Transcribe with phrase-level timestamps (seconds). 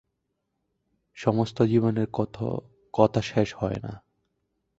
[1.17, 2.35] সমস্ত জীবনের কত
[2.93, 3.93] কথা শেষ হয় না।